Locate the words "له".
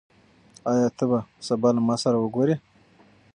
1.75-1.81